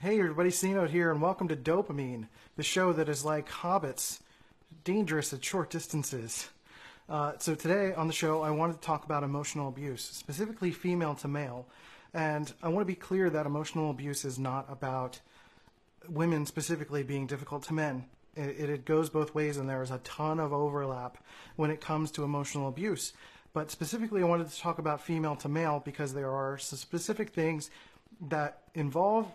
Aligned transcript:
Hey 0.00 0.20
everybody, 0.20 0.52
C-Note 0.52 0.90
here, 0.90 1.10
and 1.10 1.20
welcome 1.20 1.48
to 1.48 1.56
Dopamine, 1.56 2.28
the 2.54 2.62
show 2.62 2.92
that 2.92 3.08
is 3.08 3.24
like 3.24 3.48
hobbits, 3.48 4.20
dangerous 4.84 5.32
at 5.32 5.44
short 5.44 5.70
distances. 5.70 6.50
Uh, 7.08 7.32
so 7.38 7.56
today 7.56 7.92
on 7.94 8.06
the 8.06 8.12
show, 8.12 8.42
I 8.42 8.52
wanted 8.52 8.74
to 8.74 8.86
talk 8.86 9.04
about 9.04 9.24
emotional 9.24 9.68
abuse, 9.68 10.04
specifically 10.04 10.70
female 10.70 11.16
to 11.16 11.26
male. 11.26 11.66
And 12.14 12.52
I 12.62 12.68
want 12.68 12.82
to 12.82 12.86
be 12.86 12.94
clear 12.94 13.28
that 13.28 13.44
emotional 13.44 13.90
abuse 13.90 14.24
is 14.24 14.38
not 14.38 14.66
about 14.70 15.18
women 16.08 16.46
specifically 16.46 17.02
being 17.02 17.26
difficult 17.26 17.64
to 17.64 17.74
men. 17.74 18.04
It, 18.36 18.70
it 18.70 18.84
goes 18.84 19.10
both 19.10 19.34
ways, 19.34 19.56
and 19.56 19.68
there 19.68 19.82
is 19.82 19.90
a 19.90 19.98
ton 20.04 20.38
of 20.38 20.52
overlap 20.52 21.18
when 21.56 21.72
it 21.72 21.80
comes 21.80 22.12
to 22.12 22.22
emotional 22.22 22.68
abuse. 22.68 23.14
But 23.52 23.72
specifically, 23.72 24.22
I 24.22 24.26
wanted 24.26 24.48
to 24.48 24.60
talk 24.60 24.78
about 24.78 25.00
female 25.00 25.34
to 25.34 25.48
male 25.48 25.82
because 25.84 26.14
there 26.14 26.30
are 26.30 26.56
specific 26.56 27.30
things 27.30 27.68
that 28.28 28.62
involve 28.74 29.26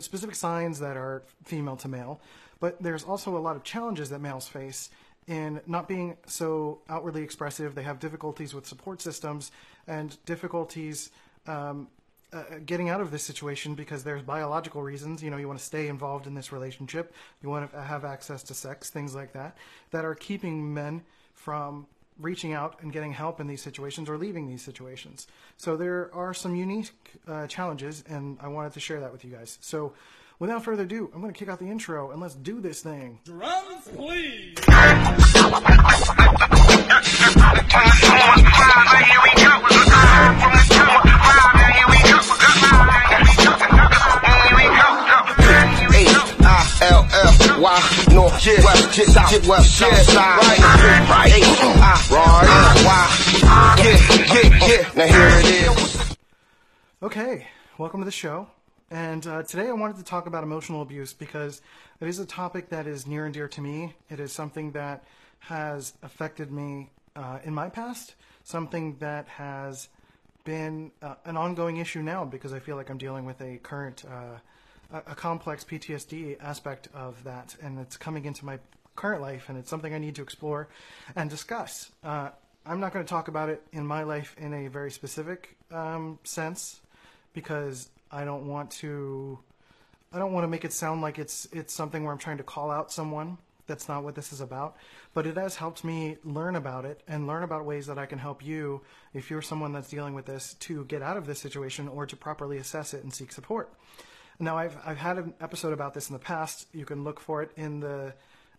specific 0.00 0.34
signs 0.34 0.78
that 0.80 0.96
are 0.96 1.22
female 1.44 1.76
to 1.76 1.88
male, 1.88 2.20
but 2.60 2.82
there's 2.82 3.04
also 3.04 3.36
a 3.36 3.38
lot 3.38 3.56
of 3.56 3.62
challenges 3.64 4.10
that 4.10 4.20
males 4.20 4.48
face 4.48 4.90
in 5.26 5.60
not 5.66 5.86
being 5.86 6.16
so 6.26 6.80
outwardly 6.88 7.22
expressive. 7.22 7.74
They 7.74 7.82
have 7.82 7.98
difficulties 7.98 8.54
with 8.54 8.66
support 8.66 9.02
systems 9.02 9.52
and 9.86 10.16
difficulties 10.24 11.10
um, 11.46 11.88
uh, 12.32 12.42
getting 12.66 12.88
out 12.88 13.00
of 13.00 13.10
this 13.10 13.22
situation 13.22 13.74
because 13.74 14.04
there's 14.04 14.22
biological 14.22 14.82
reasons. 14.82 15.22
You 15.22 15.30
know, 15.30 15.36
you 15.36 15.46
want 15.46 15.58
to 15.58 15.64
stay 15.64 15.88
involved 15.88 16.26
in 16.26 16.34
this 16.34 16.52
relationship, 16.52 17.14
you 17.42 17.48
want 17.48 17.70
to 17.70 17.80
have 17.80 18.04
access 18.04 18.42
to 18.44 18.54
sex, 18.54 18.90
things 18.90 19.14
like 19.14 19.32
that, 19.32 19.56
that 19.90 20.04
are 20.04 20.14
keeping 20.14 20.74
men 20.74 21.02
from 21.34 21.86
reaching 22.18 22.52
out 22.52 22.76
and 22.82 22.92
getting 22.92 23.12
help 23.12 23.40
in 23.40 23.46
these 23.46 23.62
situations 23.62 24.08
or 24.08 24.18
leaving 24.18 24.48
these 24.48 24.62
situations. 24.62 25.26
So 25.56 25.76
there 25.76 26.10
are 26.12 26.34
some 26.34 26.54
unique 26.54 26.90
uh, 27.26 27.46
challenges, 27.46 28.04
and 28.08 28.38
I 28.40 28.48
wanted 28.48 28.72
to 28.74 28.80
share 28.80 29.00
that 29.00 29.12
with 29.12 29.24
you 29.24 29.30
guys. 29.30 29.58
So 29.60 29.94
without 30.38 30.64
further 30.64 30.82
ado, 30.82 31.10
I'm 31.14 31.20
going 31.20 31.32
to 31.32 31.38
kick 31.38 31.48
out 31.48 31.58
the 31.58 31.70
intro 31.70 32.10
and 32.10 32.20
let's 32.20 32.34
do 32.34 32.60
this 32.60 32.80
thing. 32.80 33.20
Drums, 33.24 33.88
please. 33.94 34.54
Side, 49.28 50.40
right, 50.40 50.58
right, 50.58 51.32
right. 55.76 56.16
Okay, 57.02 57.46
welcome 57.76 58.00
to 58.00 58.06
the 58.06 58.10
show. 58.10 58.48
And 58.90 59.26
uh, 59.26 59.42
today 59.42 59.68
I 59.68 59.72
wanted 59.72 59.98
to 59.98 60.02
talk 60.02 60.26
about 60.26 60.44
emotional 60.44 60.80
abuse 60.80 61.12
because 61.12 61.60
it 62.00 62.08
is 62.08 62.18
a 62.18 62.24
topic 62.24 62.70
that 62.70 62.86
is 62.86 63.06
near 63.06 63.26
and 63.26 63.34
dear 63.34 63.48
to 63.48 63.60
me. 63.60 63.94
It 64.08 64.18
is 64.18 64.32
something 64.32 64.72
that 64.72 65.04
has 65.40 65.92
affected 66.02 66.50
me 66.50 66.88
uh, 67.14 67.40
in 67.44 67.52
my 67.52 67.68
past, 67.68 68.14
something 68.44 68.96
that 69.00 69.28
has 69.28 69.90
been 70.44 70.90
uh, 71.02 71.16
an 71.26 71.36
ongoing 71.36 71.76
issue 71.76 72.00
now 72.00 72.24
because 72.24 72.54
I 72.54 72.60
feel 72.60 72.76
like 72.76 72.88
I'm 72.88 72.96
dealing 72.96 73.26
with 73.26 73.42
a 73.42 73.58
current, 73.58 74.06
uh, 74.10 74.38
a 74.90 75.14
complex 75.14 75.64
PTSD 75.64 76.38
aspect 76.40 76.88
of 76.94 77.22
that, 77.24 77.54
and 77.60 77.78
it's 77.78 77.98
coming 77.98 78.24
into 78.24 78.46
my 78.46 78.58
current 78.98 79.22
life, 79.22 79.48
and 79.48 79.56
it's 79.56 79.70
something 79.70 79.94
I 79.94 79.98
need 79.98 80.16
to 80.16 80.22
explore 80.22 80.68
and 81.14 81.30
discuss. 81.30 81.90
Uh, 82.02 82.30
I'm 82.66 82.80
not 82.80 82.92
going 82.92 83.04
to 83.04 83.08
talk 83.08 83.28
about 83.28 83.48
it 83.48 83.62
in 83.72 83.86
my 83.86 84.02
life 84.02 84.34
in 84.36 84.52
a 84.52 84.68
very 84.68 84.90
specific 84.90 85.56
um, 85.70 86.18
sense 86.24 86.80
because 87.32 87.88
I 88.10 88.24
don't 88.24 88.48
want 88.48 88.72
to 88.82 89.38
I 90.12 90.18
don't 90.18 90.32
want 90.32 90.44
to 90.44 90.48
make 90.48 90.64
it 90.64 90.72
sound 90.72 91.00
like 91.00 91.18
it's 91.18 91.46
it's 91.52 91.72
something 91.72 92.02
where 92.02 92.12
I'm 92.12 92.18
trying 92.18 92.38
to 92.38 92.42
call 92.42 92.70
out 92.70 92.90
someone. 92.90 93.38
That's 93.68 93.88
not 93.88 94.02
what 94.02 94.14
this 94.14 94.32
is 94.32 94.40
about. 94.40 94.76
But 95.14 95.26
it 95.26 95.36
has 95.36 95.56
helped 95.56 95.84
me 95.84 96.16
learn 96.24 96.56
about 96.56 96.84
it 96.84 97.02
and 97.06 97.26
learn 97.26 97.42
about 97.42 97.64
ways 97.64 97.86
that 97.86 97.98
I 97.98 98.06
can 98.06 98.18
help 98.18 98.44
you 98.44 98.80
if 99.14 99.30
you're 99.30 99.42
someone 99.42 99.72
that's 99.72 99.90
dealing 99.90 100.14
with 100.14 100.26
this 100.26 100.54
to 100.60 100.84
get 100.86 101.02
out 101.02 101.16
of 101.16 101.26
this 101.26 101.38
situation 101.38 101.86
or 101.86 102.06
to 102.06 102.16
properly 102.16 102.58
assess 102.58 102.94
it 102.94 103.04
and 103.04 103.14
seek 103.14 103.30
support. 103.30 103.72
Now 104.40 104.56
I've 104.58 104.76
I've 104.84 104.98
had 104.98 105.18
an 105.18 105.34
episode 105.40 105.72
about 105.72 105.94
this 105.94 106.08
in 106.08 106.14
the 106.14 106.18
past. 106.18 106.66
You 106.72 106.84
can 106.84 107.04
look 107.04 107.20
for 107.20 107.42
it 107.42 107.50
in 107.56 107.80
the 107.80 108.14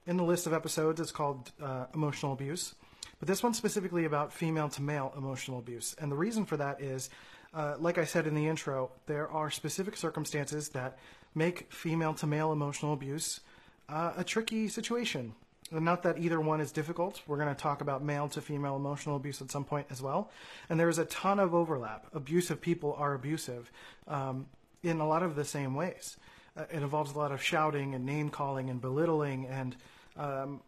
in 0.10 0.18
the 0.18 0.24
list 0.24 0.48
of 0.48 0.54
episodes. 0.54 1.00
It's 1.00 1.12
called 1.12 1.52
uh, 1.62 1.86
emotional 1.94 2.34
abuse. 2.34 2.76
But 3.20 3.28
this 3.28 3.44
one's 3.44 3.58
specifically 3.58 4.06
about 4.06 4.34
female 4.34 4.70
to 4.70 4.82
male 4.82 5.14
emotional 5.16 5.60
abuse. 5.60 5.96
And 6.00 6.12
the 6.12 6.16
reason 6.16 6.46
for 6.46 6.58
that 6.58 6.82
is 6.82 7.10
uh, 7.54 7.76
like 7.80 7.98
I 7.98 8.06
said 8.06 8.28
in 8.28 8.36
the 8.36 8.48
intro, 8.48 8.92
there 9.08 9.28
are 9.30 9.50
specific 9.50 9.98
circumstances 9.98 10.70
that 10.70 10.98
make 11.34 11.72
female 11.74 12.14
to 12.16 12.28
male 12.28 12.52
emotional 12.52 12.94
abuse 12.94 13.40
uh, 13.88 14.14
a 14.18 14.24
tricky 14.24 14.68
situation. 14.68 15.34
Not 15.72 16.04
that 16.04 16.18
either 16.18 16.40
one 16.40 16.62
is 16.62 16.72
difficult. 16.72 17.22
We're 17.28 17.38
going 17.38 17.54
to 17.54 17.60
talk 17.60 17.82
about 17.82 18.04
male 18.04 18.28
to 18.30 18.42
female 18.42 18.76
emotional 18.76 19.16
abuse 19.16 19.42
at 19.42 19.52
some 19.52 19.64
point 19.64 19.88
as 19.90 20.02
well. 20.02 20.32
And 20.70 20.80
there's 20.80 20.98
a 20.98 21.06
ton 21.06 21.40
of 21.40 21.54
overlap. 21.54 22.08
Abusive 22.14 22.60
people 22.62 22.96
are 22.98 23.14
abusive 23.14 23.72
um, 24.08 24.48
in 24.82 25.00
a 25.00 25.08
lot 25.08 25.22
of 25.22 25.36
the 25.36 25.46
same 25.46 25.76
ways. 25.76 26.18
Uh, 26.58 26.64
it 26.72 26.82
involves 26.82 27.14
a 27.14 27.18
lot 27.18 27.32
of 27.32 27.42
shouting 27.42 27.94
and 27.94 28.06
name 28.06 28.30
calling 28.30 28.70
and 28.70 28.82
belittling 28.82 29.46
and 29.48 29.76
um, 30.20 30.62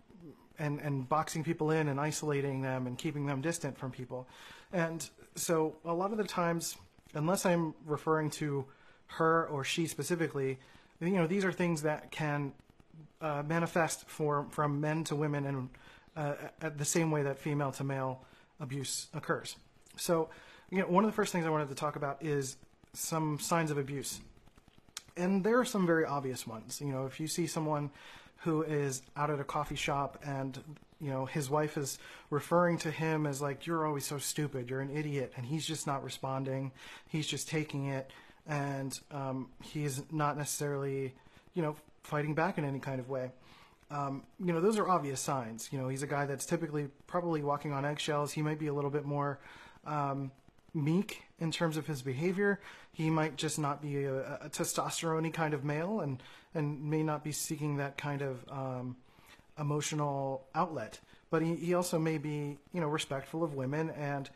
and 0.58 0.80
and 0.82 1.08
boxing 1.08 1.44
people 1.44 1.72
in 1.72 1.88
and 1.90 2.00
isolating 2.00 2.62
them 2.62 2.88
and 2.88 2.98
keeping 2.98 3.26
them 3.26 3.42
distant 3.42 3.78
from 3.78 3.92
people. 3.92 4.28
And 4.74 5.08
so 5.36 5.76
a 5.86 5.94
lot 5.94 6.12
of 6.12 6.18
the 6.18 6.24
times, 6.24 6.78
unless 7.14 7.46
I'm 7.46 7.74
referring 7.86 8.30
to 8.32 8.66
her 9.08 9.48
or 9.48 9.64
she 9.64 9.88
specifically, 9.88 10.58
you 11.00 11.12
know, 11.12 11.28
these 11.28 11.46
are 11.46 11.52
things 11.52 11.82
that 11.82 12.12
can 12.12 12.54
uh, 13.22 13.44
manifest 13.46 14.08
for 14.08 14.48
from 14.50 14.80
men 14.80 15.04
to 15.06 15.16
women 15.16 15.46
and 15.46 15.70
uh, 16.16 16.34
at 16.62 16.78
the 16.78 16.86
same 16.86 17.12
way 17.12 17.24
that 17.24 17.38
female 17.38 17.72
to 17.72 17.84
male 17.84 18.26
abuse 18.60 19.08
occurs. 19.14 19.56
So, 19.98 20.30
you 20.70 20.80
know, 20.80 20.88
one 20.88 21.04
of 21.04 21.10
the 21.10 21.16
first 21.16 21.32
things 21.32 21.46
I 21.46 21.50
wanted 21.50 21.70
to 21.70 21.76
talk 21.76 21.96
about 21.96 22.24
is 22.24 22.58
some 22.94 23.40
signs 23.40 23.72
of 23.72 23.78
abuse. 23.78 24.22
And 25.18 25.44
there 25.44 25.60
are 25.60 25.66
some 25.66 25.86
very 25.86 26.06
obvious 26.06 26.48
ones. 26.48 26.82
You 26.82 26.92
know, 26.92 27.06
if 27.06 27.20
you 27.20 27.28
see 27.28 27.48
someone 27.48 27.92
who 28.44 28.64
is 28.64 29.02
out 29.16 29.30
at 29.30 29.40
a 29.40 29.44
coffee 29.44 29.76
shop 29.76 30.20
and 30.26 30.60
you 31.00 31.10
know 31.10 31.26
his 31.26 31.50
wife 31.50 31.78
is 31.78 32.00
referring 32.30 32.78
to 32.80 32.92
him 32.92 33.26
as 33.26 33.42
like 33.42 33.66
you're 33.66 33.86
always 33.86 34.06
so 34.06 34.18
stupid. 34.18 34.70
You're 34.70 34.82
an 34.82 34.96
idiot. 34.96 35.34
And 35.36 35.46
he's 35.46 35.66
just 35.66 35.88
not 35.88 36.04
responding. 36.04 36.72
He's 37.08 37.28
just 37.28 37.50
taking 37.50 37.88
it. 37.88 38.12
And 38.48 39.00
um, 39.12 39.50
he's 39.62 40.04
not 40.12 40.38
necessarily 40.38 41.14
you 41.54 41.62
know 41.62 41.76
fighting 42.04 42.34
back 42.34 42.58
in 42.58 42.66
any 42.66 42.80
kind 42.80 43.00
of 43.00 43.10
way. 43.10 43.32
Um, 43.90 44.24
you 44.40 44.54
know 44.54 44.62
those 44.62 44.78
are 44.78 44.88
obvious 44.88 45.20
signs. 45.20 45.70
You 45.72 45.80
know 45.80 45.88
he's 45.88 46.04
a 46.04 46.08
guy 46.08 46.26
that's 46.26 46.46
typically 46.46 46.88
probably 47.08 47.44
walking 47.44 47.74
on 47.74 47.86
eggshells. 47.86 48.32
He 48.32 48.42
might 48.42 48.60
be 48.60 48.68
a 48.68 48.74
little 48.74 48.92
bit 48.92 49.06
more 49.06 49.40
um, 49.86 50.32
meek 50.74 51.24
in 51.40 51.52
terms 51.52 51.78
of 51.78 51.88
his 51.88 52.02
behavior. 52.02 52.60
He 52.92 53.10
might 53.10 53.36
just 53.36 53.60
not 53.60 53.82
be 53.82 54.04
a, 54.06 54.36
a 54.42 54.50
testosterone 54.50 55.34
kind 55.34 55.54
of 55.54 55.64
male 55.64 56.02
and, 56.02 56.22
and 56.54 56.90
may 56.90 57.04
not 57.04 57.24
be 57.24 57.32
seeking 57.32 57.78
that 57.78 57.98
kind 57.98 58.22
of 58.22 58.44
um, 58.50 58.96
emotional 59.60 60.46
outlet. 60.56 61.00
But 61.30 61.42
he, 61.42 61.56
he 61.56 61.74
also 61.74 61.98
may 61.98 62.18
be, 62.18 62.58
you 62.74 62.82
know, 62.82 62.88
respectful 62.88 63.44
of 63.44 63.54
women 63.54 63.90
and 63.92 64.30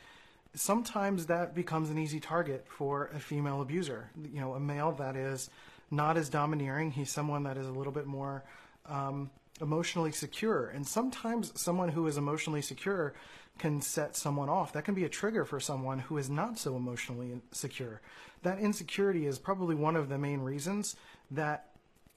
sometimes 0.55 1.25
that 1.25 1.53
becomes 1.53 1.89
an 1.89 1.97
easy 1.97 2.19
target 2.19 2.65
for 2.67 3.09
a 3.13 3.19
female 3.19 3.61
abuser. 3.61 4.09
You 4.15 4.39
know, 4.39 4.53
a 4.53 4.59
male 4.59 4.93
that 4.93 5.15
is 5.15 5.49
not 5.91 6.17
as 6.17 6.29
domineering. 6.29 6.91
He's 6.91 7.11
someone 7.11 7.43
that 7.43 7.57
is 7.57 7.67
a 7.67 7.71
little 7.71 7.91
bit 7.93 8.05
more 8.05 8.43
um, 8.89 9.29
emotionally 9.61 10.11
secure. 10.11 10.67
And 10.67 10.85
sometimes 10.85 11.59
someone 11.59 11.89
who 11.89 12.07
is 12.07 12.17
emotionally 12.17 12.61
secure 12.61 13.13
can 13.57 13.81
set 13.81 14.15
someone 14.15 14.49
off. 14.49 14.73
That 14.73 14.83
can 14.83 14.95
be 14.95 15.05
a 15.05 15.09
trigger 15.09 15.45
for 15.45 15.59
someone 15.59 15.99
who 15.99 16.17
is 16.17 16.29
not 16.29 16.57
so 16.57 16.75
emotionally 16.75 17.41
secure. 17.51 18.01
That 18.43 18.59
insecurity 18.59 19.25
is 19.25 19.39
probably 19.39 19.75
one 19.75 19.95
of 19.95 20.09
the 20.09 20.17
main 20.17 20.41
reasons 20.41 20.95
that 21.31 21.69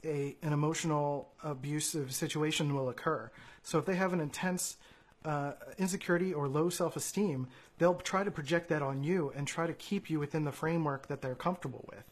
a 0.05 0.37
an 0.43 0.53
emotional 0.53 1.32
abusive 1.43 2.15
situation 2.15 2.75
will 2.75 2.88
occur. 2.88 3.31
So 3.62 3.79
if 3.79 3.85
they 3.85 3.97
have 3.97 4.12
an 4.12 4.21
intense 4.21 4.76
uh, 5.25 5.53
insecurity 5.79 6.32
or 6.32 6.49
low 6.49 6.69
self-esteem, 6.69 7.49
they'll 7.79 7.94
try 7.94 8.23
to 8.25 8.31
project 8.31 8.69
that 8.69 8.82
on 8.82 9.03
you 9.03 9.32
and 9.35 9.47
try 9.47 9.67
to 9.67 9.73
keep 9.75 10.09
you 10.09 10.21
within 10.21 10.44
the 10.44 10.53
framework 10.53 11.09
that 11.09 11.21
they're 11.21 11.35
comfortable 11.35 11.85
with. 11.91 12.05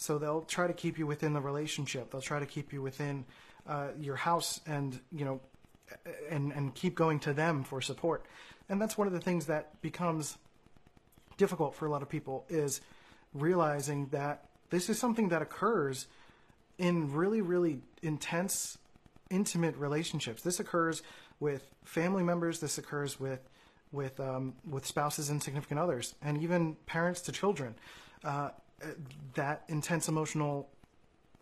So 0.00 0.16
they'll 0.16 0.40
try 0.40 0.66
to 0.66 0.72
keep 0.72 0.98
you 0.98 1.06
within 1.06 1.34
the 1.34 1.42
relationship. 1.42 2.10
They'll 2.10 2.22
try 2.22 2.40
to 2.40 2.46
keep 2.46 2.72
you 2.72 2.80
within 2.80 3.26
uh, 3.68 3.88
your 4.00 4.16
house 4.16 4.58
and 4.66 4.98
you 5.12 5.26
know 5.26 5.40
and 6.30 6.52
and 6.52 6.74
keep 6.74 6.94
going 6.94 7.20
to 7.20 7.34
them 7.34 7.64
for 7.64 7.82
support. 7.82 8.24
And 8.70 8.80
that's 8.80 8.96
one 8.96 9.06
of 9.06 9.12
the 9.12 9.20
things 9.20 9.44
that 9.46 9.78
becomes 9.82 10.38
difficult 11.36 11.74
for 11.74 11.84
a 11.84 11.90
lot 11.90 12.00
of 12.00 12.08
people 12.08 12.46
is 12.48 12.80
realizing 13.34 14.06
that 14.06 14.46
this 14.70 14.88
is 14.88 14.98
something 14.98 15.28
that 15.28 15.42
occurs 15.42 16.06
in 16.78 17.12
really 17.12 17.42
really 17.42 17.82
intense 18.02 18.78
intimate 19.28 19.76
relationships. 19.76 20.40
This 20.40 20.60
occurs 20.60 21.02
with 21.40 21.74
family 21.84 22.22
members. 22.22 22.60
This 22.60 22.78
occurs 22.78 23.20
with 23.20 23.46
with 23.92 24.18
um, 24.18 24.54
with 24.66 24.86
spouses 24.86 25.28
and 25.28 25.42
significant 25.42 25.78
others 25.78 26.14
and 26.22 26.38
even 26.38 26.76
parents 26.86 27.20
to 27.22 27.32
children. 27.32 27.74
Uh, 28.24 28.48
that 29.34 29.64
intense 29.68 30.08
emotional 30.08 30.68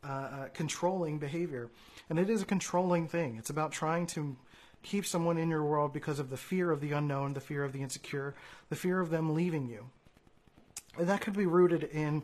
uh, 0.04 0.06
uh, 0.06 0.48
controlling 0.54 1.18
behavior. 1.18 1.70
And 2.08 2.18
it 2.18 2.30
is 2.30 2.42
a 2.42 2.46
controlling 2.46 3.08
thing. 3.08 3.36
It's 3.36 3.50
about 3.50 3.72
trying 3.72 4.06
to 4.08 4.36
keep 4.82 5.04
someone 5.04 5.38
in 5.38 5.48
your 5.48 5.64
world 5.64 5.92
because 5.92 6.18
of 6.18 6.30
the 6.30 6.36
fear 6.36 6.70
of 6.70 6.80
the 6.80 6.92
unknown, 6.92 7.34
the 7.34 7.40
fear 7.40 7.64
of 7.64 7.72
the 7.72 7.82
insecure, 7.82 8.34
the 8.68 8.76
fear 8.76 9.00
of 9.00 9.10
them 9.10 9.34
leaving 9.34 9.66
you. 9.66 9.90
And 10.96 11.08
that 11.08 11.20
could 11.20 11.36
be 11.36 11.46
rooted 11.46 11.84
in 11.84 12.22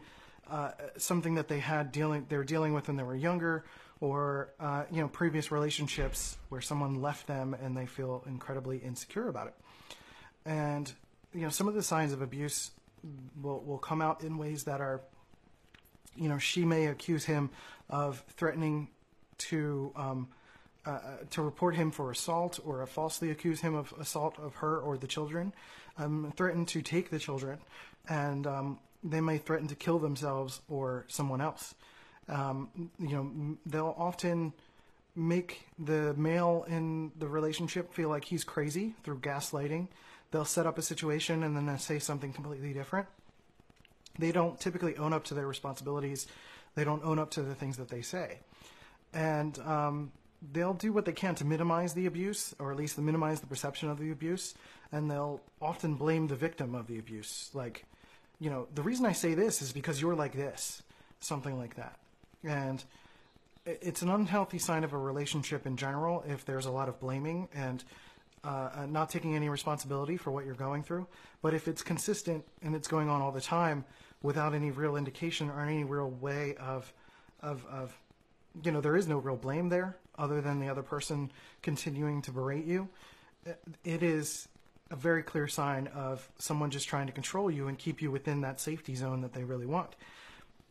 uh, 0.50 0.72
something 0.96 1.34
that 1.34 1.49
they 1.49 1.58
had 1.58 1.90
dealing 1.93 2.26
they 2.28 2.37
were 2.37 2.44
dealing 2.44 2.75
with 2.75 2.88
when 2.88 2.96
they 2.96 3.02
were 3.02 3.16
younger, 3.16 3.64
or 4.00 4.52
uh, 4.61 4.84
you 4.90 5.00
know 5.00 5.08
previous 5.08 5.50
relationships 5.50 6.37
where 6.49 6.61
someone 6.61 7.00
left 7.00 7.26
them 7.26 7.55
and 7.55 7.76
they 7.76 7.87
feel 7.87 8.22
incredibly 8.26 8.78
insecure 8.78 9.28
about 9.28 9.46
it. 9.46 9.55
And 10.44 10.93
you 11.32 11.43
know 11.43 11.49
some 11.49 11.66
of 11.66 11.75
the 11.75 11.82
signs 11.82 12.12
of 12.12 12.20
abuse 12.20 12.70
will 13.40 13.60
will 13.60 13.78
come 13.78 14.00
out 14.00 14.22
in 14.22 14.38
ways 14.38 14.64
that 14.64 14.80
are 14.80 15.00
you 16.16 16.28
know 16.28 16.38
she 16.38 16.64
may 16.64 16.86
accuse 16.86 17.24
him 17.24 17.50
of 17.90 18.24
threatening 18.36 18.88
to 19.36 19.92
um, 19.96 20.28
uh, 20.86 20.90
uh 20.90 21.00
to 21.30 21.42
report 21.42 21.74
him 21.74 21.90
for 21.90 22.10
assault 22.10 22.60
or 22.64 22.84
falsely 22.86 23.30
accuse 23.30 23.60
him 23.60 23.74
of 23.74 23.92
assault 23.98 24.38
of 24.38 24.54
her 24.56 24.78
or 24.78 24.96
the 24.96 25.06
children, 25.06 25.52
um, 25.98 26.32
threaten 26.36 26.64
to 26.66 26.82
take 26.82 27.10
the 27.10 27.18
children, 27.18 27.58
and 28.08 28.46
um, 28.46 28.78
they 29.02 29.20
may 29.20 29.38
threaten 29.38 29.68
to 29.68 29.74
kill 29.74 29.98
themselves 29.98 30.60
or 30.68 31.04
someone 31.08 31.40
else. 31.40 31.74
Um, 32.28 32.90
you 32.98 33.10
know, 33.10 33.56
they'll 33.66 33.94
often 33.98 34.54
make 35.14 35.66
the 35.78 36.14
male 36.14 36.64
in 36.68 37.12
the 37.18 37.28
relationship 37.28 37.92
feel 37.92 38.08
like 38.08 38.24
he's 38.24 38.44
crazy 38.44 38.94
through 39.04 39.18
gaslighting. 39.18 39.88
They'll 40.34 40.44
set 40.44 40.66
up 40.66 40.78
a 40.78 40.82
situation 40.82 41.44
and 41.44 41.56
then 41.56 41.78
say 41.78 42.00
something 42.00 42.32
completely 42.32 42.72
different. 42.72 43.06
They 44.19 44.32
don't 44.32 44.58
typically 44.58 44.96
own 44.96 45.12
up 45.12 45.22
to 45.26 45.34
their 45.34 45.46
responsibilities. 45.46 46.26
They 46.75 46.82
don't 46.82 47.04
own 47.04 47.20
up 47.20 47.31
to 47.32 47.42
the 47.42 47.54
things 47.54 47.76
that 47.76 47.88
they 47.88 48.02
say. 48.02 48.40
And 49.12 49.56
um, 49.60 50.10
they'll 50.52 50.75
do 50.75 50.92
what 50.92 51.04
they 51.04 51.12
can 51.12 51.36
to 51.36 51.44
minimize 51.44 51.94
the 51.94 52.06
abuse, 52.06 52.52
or 52.58 52.72
at 52.72 52.76
least 52.76 52.98
minimize 52.98 53.38
the 53.38 53.46
perception 53.46 53.88
of 53.90 54.00
the 54.00 54.10
abuse. 54.10 54.56
And 54.90 55.08
they'll 55.08 55.40
often 55.62 55.94
blame 55.94 56.26
the 56.26 56.34
victim 56.34 56.75
of 56.75 56.88
the 56.88 56.98
abuse. 56.98 57.50
Like, 57.54 57.84
you 58.40 58.50
know, 58.50 58.66
the 58.75 58.82
reason 58.82 59.06
I 59.06 59.12
say 59.12 59.34
this 59.34 59.62
is 59.62 59.70
because 59.70 60.02
you're 60.02 60.16
like 60.16 60.32
this, 60.32 60.82
something 61.20 61.56
like 61.56 61.76
that. 61.76 61.96
And 62.42 62.82
it's 63.64 64.02
an 64.02 64.10
unhealthy 64.10 64.58
sign 64.58 64.82
of 64.82 64.94
a 64.94 64.98
relationship 64.98 65.64
in 65.64 65.76
general 65.76 66.25
if 66.26 66.44
there's 66.44 66.66
a 66.66 66.72
lot 66.72 66.88
of 66.88 66.98
blaming 66.98 67.48
and 67.54 67.84
uh, 68.44 68.70
uh, 68.76 68.87
not 68.87 69.11
taking 69.11 69.35
any 69.35 69.49
responsibility 69.49 70.17
for 70.17 70.31
what 70.31 70.44
you're 70.44 70.55
going 70.55 70.82
through. 70.82 71.06
But 71.43 71.55
if 71.55 71.67
it's 71.69 71.82
consistent 71.82 72.44
and 72.62 72.75
it's 72.75 72.88
going 72.88 73.08
on 73.08 73.23
all 73.23 73.32
the 73.32 73.41
time 73.41 73.85
without 74.23 74.55
any 74.55 74.70
real 74.70 74.96
indication 74.96 75.50
or 75.50 75.61
any 75.61 75.85
real 75.85 76.11
way 76.11 76.55
of, 76.56 76.93
of, 77.41 77.64
of, 77.67 77.96
you 78.62 78.70
know, 78.70 78.81
there 78.81 78.96
is 78.96 79.08
no 79.08 79.19
real 79.19 79.37
blame 79.37 79.69
there 79.69 79.96
other 80.19 80.41
than 80.41 80.61
the 80.61 80.69
other 80.69 80.82
person 80.82 81.31
continuing 81.62 82.23
to 82.23 82.31
berate 82.31 82.64
you. 82.64 82.88
It 83.85 84.02
is 84.02 84.49
a 84.90 84.97
very 84.97 85.23
clear 85.23 85.49
sign 85.49 85.88
of 85.88 86.29
someone 86.38 86.70
just 86.70 86.88
trying 86.88 87.06
to 87.06 87.12
control 87.12 87.50
you 87.50 87.69
and 87.69 87.79
keep 87.79 88.00
you 88.00 88.11
within 88.11 88.43
that 88.43 88.61
safety 88.61 88.94
zone 88.94 89.23
that 89.23 89.32
they 89.32 89.44
really 89.44 89.67
want. 89.67 89.97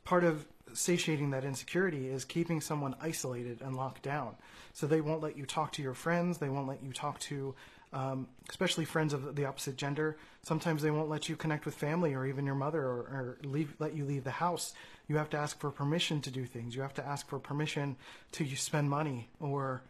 Part 0.04 0.24
of 0.24 0.46
satiating 0.74 1.31
that 1.31 1.44
insecurity 1.46 2.08
is 2.08 2.25
keeping 2.25 2.62
someone 2.62 2.96
isolated 3.02 3.62
and 3.62 3.75
locked 3.75 4.04
down. 4.04 4.36
So 4.74 4.88
they 4.88 5.02
won't 5.02 5.22
let 5.22 5.38
you 5.38 5.46
talk 5.46 5.72
to 5.74 5.81
your 5.81 5.94
friends. 5.94 6.38
They 6.38 6.50
won't 6.50 6.68
let 6.68 6.84
you 6.84 6.92
talk 6.92 7.20
to, 7.22 7.56
um, 7.92 8.28
especially 8.50 8.86
friends 8.86 9.14
of 9.14 9.36
the 9.36 9.46
opposite 9.46 9.78
gender. 9.78 10.18
Sometimes 10.42 10.81
they 10.81 10.92
won't 10.92 11.10
let 11.10 11.30
you 11.30 11.36
connect 11.36 11.66
with 11.66 11.75
family 11.75 12.14
or 12.14 12.25
even 12.25 12.46
your 12.46 12.56
mother 12.56 12.81
or, 12.81 13.00
or 13.00 13.38
leave, 13.44 13.74
let 13.80 13.96
you 13.96 14.06
leave 14.06 14.24
the 14.24 14.31
house. 14.31 14.74
You 15.08 15.18
have 15.18 15.30
to 15.31 15.38
ask 15.38 15.60
for 15.60 15.70
permission 15.70 16.22
to 16.22 16.31
do 16.31 16.46
things. 16.46 16.76
You 16.76 16.81
have 16.81 16.94
to 16.96 17.06
ask 17.06 17.28
for 17.28 17.40
permission 17.40 17.96
to 18.34 18.56
spend 18.56 18.90
money 18.90 19.30
or, 19.40 19.81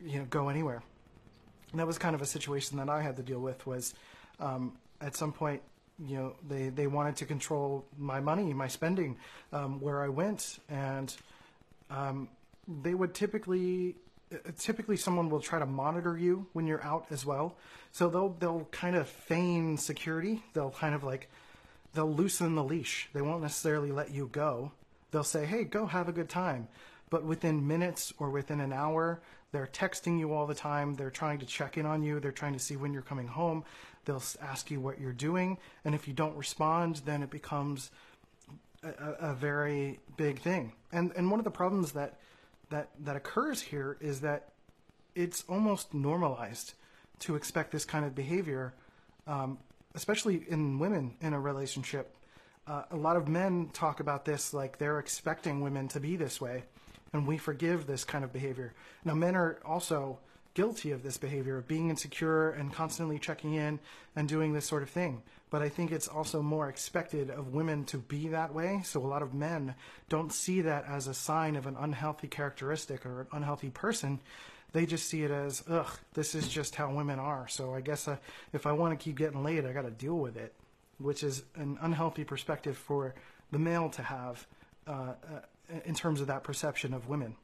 you 0.00 0.18
know, 0.18 0.26
go 0.28 0.48
anywhere. 0.48 0.82
And 1.72 1.80
that 1.80 1.86
was 1.86 1.98
kind 1.98 2.14
of 2.14 2.22
a 2.22 2.26
situation 2.26 2.78
that 2.78 2.88
I 2.88 3.00
had 3.02 3.16
to 3.16 3.22
deal 3.22 3.40
with. 3.40 3.66
Was 3.66 3.94
um, 4.38 4.76
at 5.00 5.16
some 5.16 5.32
point 5.32 5.62
you 6.06 6.16
know 6.16 6.34
they 6.48 6.68
they 6.68 6.86
wanted 6.86 7.16
to 7.16 7.26
control 7.26 7.84
my 7.98 8.20
money, 8.20 8.52
my 8.52 8.68
spending, 8.68 9.16
um, 9.52 9.80
where 9.80 10.02
I 10.02 10.08
went, 10.08 10.58
and 10.68 11.14
um, 11.90 12.28
they 12.82 12.94
would 12.94 13.14
typically 13.14 13.96
uh, 14.32 14.38
typically 14.58 14.96
someone 14.96 15.28
will 15.28 15.40
try 15.40 15.58
to 15.58 15.66
monitor 15.66 16.16
you 16.16 16.46
when 16.52 16.66
you're 16.66 16.82
out 16.82 17.06
as 17.10 17.26
well. 17.26 17.56
So 17.92 18.08
they'll 18.08 18.30
they'll 18.38 18.68
kind 18.70 18.96
of 18.96 19.08
feign 19.08 19.76
security. 19.76 20.42
They'll 20.54 20.70
kind 20.70 20.94
of 20.94 21.04
like 21.04 21.28
they'll 21.94 22.12
loosen 22.12 22.54
the 22.54 22.64
leash. 22.64 23.08
They 23.12 23.22
won't 23.22 23.42
necessarily 23.42 23.92
let 23.92 24.10
you 24.10 24.28
go. 24.32 24.72
They'll 25.10 25.24
say, 25.24 25.44
"Hey, 25.44 25.64
go 25.64 25.86
have 25.86 26.08
a 26.08 26.12
good 26.12 26.28
time." 26.28 26.68
But 27.10 27.24
within 27.24 27.66
minutes 27.66 28.14
or 28.18 28.30
within 28.30 28.60
an 28.60 28.72
hour, 28.72 29.20
they're 29.52 29.66
texting 29.66 30.18
you 30.18 30.32
all 30.32 30.46
the 30.46 30.54
time. 30.54 30.94
They're 30.94 31.10
trying 31.10 31.40
to 31.40 31.46
check 31.46 31.76
in 31.76 31.84
on 31.84 32.04
you. 32.04 32.20
They're 32.20 32.30
trying 32.30 32.52
to 32.52 32.60
see 32.60 32.76
when 32.76 32.92
you're 32.92 33.02
coming 33.02 33.26
home. 33.26 33.64
They'll 34.04 34.22
ask 34.40 34.70
you 34.70 34.80
what 34.80 35.00
you're 35.00 35.12
doing, 35.12 35.58
and 35.84 35.94
if 35.94 36.08
you 36.08 36.14
don't 36.14 36.36
respond, 36.36 37.02
then 37.04 37.22
it 37.22 37.30
becomes 37.30 37.90
a, 38.82 39.30
a 39.30 39.34
very 39.34 40.00
big 40.16 40.40
thing. 40.40 40.72
And 40.92 41.12
and 41.16 41.30
one 41.30 41.40
of 41.40 41.44
the 41.44 41.50
problems 41.50 41.92
that 41.92 42.18
that 42.70 42.90
that 43.00 43.16
occurs 43.16 43.60
here 43.60 43.96
is 44.00 44.20
that 44.20 44.52
it's 45.14 45.44
almost 45.48 45.92
normalized 45.92 46.74
to 47.20 47.36
expect 47.36 47.72
this 47.72 47.84
kind 47.84 48.04
of 48.04 48.14
behavior, 48.14 48.72
um, 49.26 49.58
especially 49.94 50.44
in 50.48 50.78
women 50.78 51.14
in 51.20 51.34
a 51.34 51.40
relationship. 51.40 52.14
Uh, 52.66 52.84
a 52.90 52.96
lot 52.96 53.16
of 53.16 53.28
men 53.28 53.68
talk 53.72 54.00
about 54.00 54.24
this 54.24 54.54
like 54.54 54.78
they're 54.78 54.98
expecting 54.98 55.60
women 55.60 55.88
to 55.88 56.00
be 56.00 56.16
this 56.16 56.40
way, 56.40 56.64
and 57.12 57.26
we 57.26 57.36
forgive 57.36 57.86
this 57.86 58.04
kind 58.04 58.24
of 58.24 58.32
behavior. 58.32 58.72
Now, 59.04 59.14
men 59.14 59.36
are 59.36 59.58
also 59.64 60.18
guilty 60.54 60.90
of 60.90 61.02
this 61.02 61.16
behavior 61.16 61.56
of 61.56 61.68
being 61.68 61.90
insecure 61.90 62.50
and 62.50 62.72
constantly 62.72 63.18
checking 63.18 63.54
in 63.54 63.78
and 64.16 64.28
doing 64.28 64.52
this 64.52 64.66
sort 64.66 64.82
of 64.82 64.90
thing. 64.90 65.22
But 65.50 65.62
I 65.62 65.68
think 65.68 65.90
it's 65.90 66.08
also 66.08 66.42
more 66.42 66.68
expected 66.68 67.30
of 67.30 67.54
women 67.54 67.84
to 67.86 67.98
be 67.98 68.28
that 68.28 68.54
way. 68.54 68.82
So 68.84 69.00
a 69.00 69.06
lot 69.06 69.22
of 69.22 69.34
men 69.34 69.74
don't 70.08 70.32
see 70.32 70.60
that 70.62 70.84
as 70.86 71.08
a 71.08 71.14
sign 71.14 71.56
of 71.56 71.66
an 71.66 71.76
unhealthy 71.78 72.28
characteristic 72.28 73.04
or 73.04 73.22
an 73.22 73.26
unhealthy 73.32 73.70
person. 73.70 74.20
They 74.72 74.86
just 74.86 75.08
see 75.08 75.24
it 75.24 75.32
as, 75.32 75.64
ugh, 75.68 75.98
this 76.14 76.36
is 76.36 76.46
just 76.46 76.76
how 76.76 76.94
women 76.94 77.18
are. 77.18 77.48
So 77.48 77.74
I 77.74 77.80
guess 77.80 78.06
uh, 78.06 78.16
if 78.52 78.66
I 78.66 78.72
want 78.72 78.96
to 78.96 79.02
keep 79.02 79.16
getting 79.16 79.42
laid, 79.42 79.66
I 79.66 79.72
got 79.72 79.82
to 79.82 79.90
deal 79.90 80.16
with 80.16 80.36
it, 80.36 80.54
which 80.98 81.24
is 81.24 81.42
an 81.56 81.78
unhealthy 81.80 82.22
perspective 82.22 82.76
for 82.76 83.14
the 83.50 83.58
male 83.58 83.88
to 83.90 84.02
have 84.02 84.46
uh, 84.86 84.90
uh, 84.90 85.14
in 85.84 85.94
terms 85.94 86.20
of 86.20 86.28
that 86.28 86.44
perception 86.44 86.94
of 86.94 87.08
women. 87.08 87.34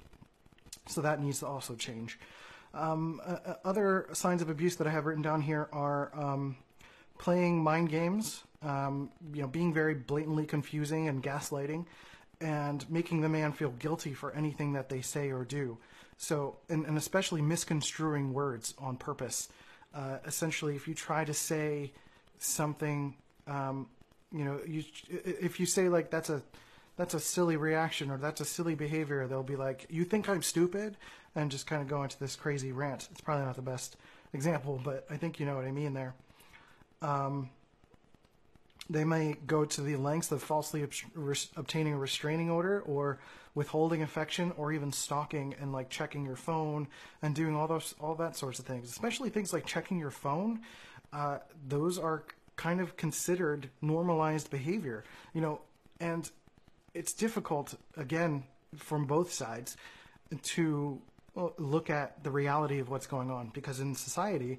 So 0.89 1.01
that 1.01 1.21
needs 1.21 1.41
to 1.41 1.47
also 1.47 1.75
change. 1.75 2.19
Um, 2.77 3.23
uh, 3.25 3.39
uh, 3.45 3.55
other 3.65 4.07
signs 4.13 4.43
of 4.43 4.51
abuse 4.51 4.77
that 4.77 4.87
I 4.87 4.91
have 4.91 5.07
written 5.07 5.23
down 5.23 5.41
here 5.41 5.69
are 5.73 6.11
um, 6.15 6.57
playing 7.19 7.63
mind 7.63 7.89
games, 7.89 8.43
um, 8.63 9.11
you 9.33 9.41
know, 9.41 9.49
being 9.49 9.73
very 9.73 9.95
blatantly 9.95 10.45
confusing 10.45 11.09
and 11.09 11.23
gaslighting, 11.23 11.87
and 12.41 12.89
making 12.91 13.23
the 13.23 13.31
man 13.31 13.53
feel 13.53 13.71
guilty 13.71 14.13
for 14.13 14.33
anything 14.35 14.75
that 14.75 14.91
they 14.91 15.01
say 15.01 15.31
or 15.31 15.45
do. 15.45 15.79
So, 16.19 16.57
and, 16.69 16.85
and 16.85 16.99
especially 16.99 17.41
misconstruing 17.41 18.35
words 18.35 18.75
on 18.79 18.97
purpose. 18.97 19.49
Uh, 19.95 20.19
essentially, 20.27 20.77
if 20.77 20.87
you 20.87 20.95
try 20.95 21.25
to 21.25 21.33
say 21.33 21.93
something, 22.39 23.15
um, 23.47 23.89
you 24.31 24.45
know, 24.45 24.61
you 24.67 24.85
if 25.09 25.59
you 25.59 25.65
say 25.65 25.89
like 25.89 26.11
that's 26.11 26.29
a 26.29 26.43
that's 26.97 27.15
a 27.15 27.21
silly 27.21 27.57
reaction 27.57 28.11
or 28.11 28.19
that's 28.19 28.41
a 28.41 28.45
silly 28.45 28.75
behavior, 28.75 29.27
they'll 29.27 29.43
be 29.43 29.57
like, 29.57 29.87
"You 29.89 30.05
think 30.05 30.29
I'm 30.29 30.43
stupid?" 30.43 30.97
And 31.37 31.51
just 31.51 31.67
kind 31.67 31.83
of 31.83 31.87
go 31.87 32.03
into 32.03 32.19
this 32.19 32.35
crazy 32.35 32.73
rant. 32.73 33.09
It's 33.13 33.21
probably 33.21 33.45
not 33.45 33.55
the 33.55 33.63
best 33.63 33.97
example, 34.33 34.81
but 34.83 35.07
I 35.11 35.17
think 35.17 35.39
you 35.39 35.47
know 35.47 35.55
what 35.55 35.67
I 35.67 35.71
mean 35.71 35.95
there. 35.95 36.15
Um, 37.03 37.51
they 38.89 39.05
may 39.05 39.37
go 39.47 39.65
to 39.65 39.81
the 39.81 39.97
lengths 39.97 40.33
of 40.33 40.43
falsely 40.43 40.83
ob- 40.83 41.37
obtaining 41.57 41.93
a 41.93 41.99
restraining 41.99 42.51
order 42.51 42.81
or 42.81 43.19
withholding 43.55 44.03
affection 44.03 44.53
or 44.57 44.73
even 44.73 44.93
stalking 44.93 45.55
and 45.61 45.73
like 45.73 45.91
checking 45.91 46.25
your 46.25 46.37
phone 46.37 46.89
and 47.23 47.35
doing 47.35 47.55
all 47.57 47.67
those 47.67 47.95
all 48.01 48.15
that 48.15 48.37
sorts 48.37 48.59
of 48.59 48.67
things 48.67 48.91
especially 48.91 49.31
things 49.31 49.53
like 49.53 49.65
checking 49.65 49.99
your 49.99 50.11
phone 50.11 50.61
uh, 51.13 51.39
those 51.67 51.99
are 51.99 52.23
kind 52.57 52.81
of 52.81 52.97
considered 52.97 53.71
normalized 53.81 54.51
behavior 54.51 55.05
you 55.33 55.41
know 55.41 55.61
and 56.01 56.31
it's 56.95 57.13
difficult 57.13 57.75
again 57.97 58.45
from 58.77 59.07
both 59.07 59.33
sides 59.33 59.77
to 60.43 61.01
look 61.59 61.91
at 61.91 62.23
the 62.25 62.31
reality 62.31 62.79
of 62.79 62.89
what's 62.89 63.07
going 63.07 63.31
on 63.31 63.51
because 63.53 63.81
in 63.81 63.95
society 63.95 64.59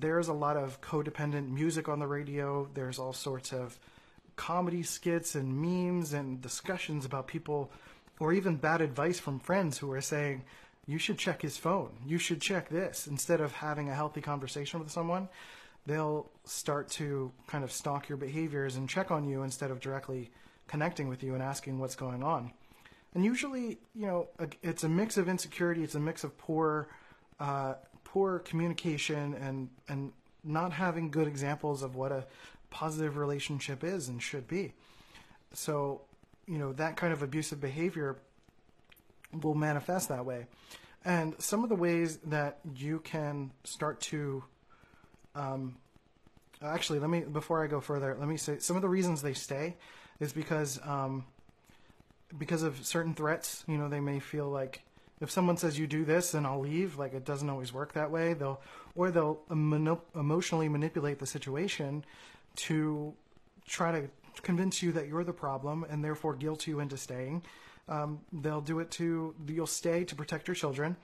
there's 0.00 0.28
a 0.28 0.32
lot 0.32 0.56
of 0.56 0.80
codependent 0.80 1.48
music 1.48 1.88
on 1.88 2.00
the 2.00 2.06
radio. 2.06 2.68
There's 2.74 2.98
all 2.98 3.12
sorts 3.12 3.52
of 3.52 3.78
comedy 4.34 4.82
skits 4.82 5.34
and 5.34 5.56
memes 5.56 6.12
and 6.12 6.42
discussions 6.42 7.04
about 7.04 7.26
people 7.26 7.70
or 8.18 8.32
even 8.32 8.56
bad 8.56 8.80
advice 8.80 9.18
from 9.18 9.38
friends 9.38 9.78
who 9.78 9.90
are 9.92 10.00
saying 10.00 10.44
you 10.86 10.98
should 10.98 11.18
check 11.18 11.40
his 11.40 11.56
phone. 11.56 11.90
You 12.04 12.18
should 12.18 12.40
check 12.40 12.68
this. 12.68 13.06
Instead 13.06 13.40
of 13.40 13.52
having 13.52 13.88
a 13.88 13.94
healthy 13.94 14.20
conversation 14.20 14.80
with 14.80 14.90
someone 14.90 15.28
they'll 15.86 16.28
start 16.44 16.88
to 16.88 17.32
kind 17.46 17.64
of 17.64 17.72
stalk 17.72 18.08
your 18.08 18.18
behaviors 18.18 18.76
and 18.76 18.88
check 18.88 19.10
on 19.10 19.26
you 19.26 19.42
instead 19.42 19.70
of 19.70 19.80
directly 19.80 20.30
connecting 20.66 21.08
with 21.08 21.22
you 21.22 21.34
and 21.34 21.42
asking 21.42 21.78
what's 21.78 21.94
going 21.94 22.22
on 22.22 22.52
and 23.16 23.24
usually, 23.24 23.78
you 23.94 24.06
know, 24.06 24.28
it's 24.62 24.84
a 24.84 24.90
mix 24.90 25.16
of 25.16 25.26
insecurity. 25.26 25.82
It's 25.82 25.94
a 25.94 26.00
mix 26.00 26.22
of 26.22 26.36
poor, 26.36 26.88
uh, 27.40 27.76
poor 28.04 28.40
communication 28.40 29.32
and 29.32 29.70
and 29.88 30.12
not 30.44 30.70
having 30.70 31.10
good 31.10 31.26
examples 31.26 31.82
of 31.82 31.96
what 31.96 32.12
a 32.12 32.26
positive 32.68 33.16
relationship 33.16 33.82
is 33.82 34.10
and 34.10 34.22
should 34.22 34.46
be. 34.46 34.74
So, 35.54 36.02
you 36.46 36.58
know, 36.58 36.74
that 36.74 36.98
kind 36.98 37.10
of 37.10 37.22
abusive 37.22 37.58
behavior 37.58 38.18
will 39.32 39.54
manifest 39.54 40.10
that 40.10 40.26
way. 40.26 40.46
And 41.02 41.40
some 41.40 41.62
of 41.62 41.70
the 41.70 41.74
ways 41.74 42.18
that 42.26 42.58
you 42.74 43.00
can 43.00 43.50
start 43.64 43.98
to, 44.12 44.44
um, 45.34 45.78
actually, 46.60 46.98
let 46.98 47.08
me 47.08 47.20
before 47.20 47.64
I 47.64 47.66
go 47.66 47.80
further, 47.80 48.14
let 48.20 48.28
me 48.28 48.36
say 48.36 48.58
some 48.58 48.76
of 48.76 48.82
the 48.82 48.90
reasons 48.90 49.22
they 49.22 49.32
stay 49.32 49.78
is 50.20 50.34
because 50.34 50.78
um, 50.84 51.24
because 52.36 52.62
of 52.62 52.84
certain 52.84 53.14
threats. 53.14 53.64
You 53.66 53.78
know, 53.78 53.88
they 53.88 54.00
may 54.00 54.20
feel 54.20 54.48
like 54.48 54.82
if 55.20 55.30
someone 55.30 55.56
says 55.56 55.78
you 55.78 55.86
do 55.86 56.04
this, 56.04 56.32
then 56.32 56.44
I'll 56.44 56.60
leave. 56.60 56.98
Like 56.98 57.14
it 57.14 57.24
doesn't 57.24 57.48
always 57.48 57.72
work 57.72 57.92
that 57.94 58.10
way. 58.10 58.34
They'll 58.34 58.60
or 58.94 59.10
they'll 59.10 59.40
emotionally 59.50 60.68
manipulate 60.68 61.18
the 61.18 61.26
situation 61.26 62.04
to 62.56 63.14
try 63.66 63.92
to 63.92 64.08
convince 64.42 64.82
you 64.82 64.92
that 64.92 65.08
you're 65.08 65.24
the 65.24 65.32
problem 65.32 65.84
and 65.88 66.04
therefore 66.04 66.34
guilt 66.34 66.66
you 66.66 66.80
into 66.80 66.96
staying. 66.96 67.42
Um, 67.88 68.20
they'll 68.32 68.60
do 68.60 68.80
it 68.80 68.90
to 68.92 69.34
you'll 69.46 69.66
stay 69.66 70.04
to 70.04 70.14
protect 70.14 70.48
your 70.48 70.54
children, 70.54 70.96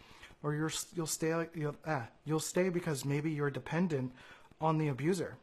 or 0.43 0.55
you're 0.55 0.73
you'll 0.95 1.07
stay 1.07 1.47
you'll, 1.55 1.76
ah, 1.87 2.09
you'll 2.25 2.41
stay 2.41 2.69
because 2.69 3.05
maybe 3.05 3.31
you're 3.31 3.50
dependent 3.50 4.12
on 4.61 4.79
the 4.79 4.88
abuser, 4.88 5.37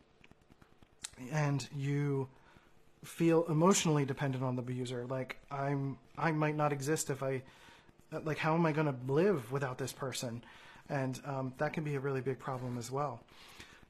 and 1.32 1.68
you 1.76 2.28
feel 3.04 3.46
emotionally 3.50 4.06
dependent 4.06 4.44
on 4.44 4.56
the 4.56 4.62
abuser. 4.62 5.06
Like 5.08 5.38
I'm 5.52 5.98
I 6.18 6.32
might 6.32 6.56
not 6.56 6.74
exist 6.74 7.10
if 7.10 7.24
I 7.24 7.42
like 8.24 8.38
how 8.38 8.56
am 8.56 8.66
I 8.66 8.72
going 8.72 8.88
to 8.88 9.12
live 9.12 9.52
without 9.52 9.78
this 9.78 9.94
person, 9.94 10.44
and 10.90 11.20
um, 11.26 11.54
that 11.58 11.74
can 11.74 11.84
be 11.84 11.96
a 11.96 12.00
really 12.00 12.22
big 12.22 12.40
problem 12.40 12.78
as 12.78 12.92
well. 12.92 13.22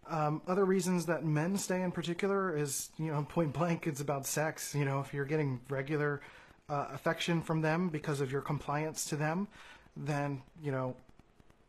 Um, 0.10 0.42
other 0.48 0.66
reasons 0.66 1.06
that 1.06 1.24
men 1.24 1.56
stay 1.58 1.84
in 1.84 1.92
particular 1.92 2.56
is, 2.56 2.90
you 2.98 3.12
know, 3.12 3.24
point 3.30 3.54
blank, 3.54 3.88
it's 3.88 4.02
about 4.02 4.26
sex. 4.26 4.74
You 4.74 4.86
know, 4.86 5.00
if 5.00 5.14
you're 5.14 5.26
getting 5.26 5.60
regular 5.70 6.22
uh, 6.68 6.88
affection 6.94 7.42
from 7.42 7.62
them 7.62 7.90
because 7.90 8.22
of 8.22 8.32
your 8.32 8.42
compliance 8.42 9.06
to 9.06 9.16
them, 9.16 9.48
then, 9.96 10.42
you 10.62 10.72
know, 10.72 10.96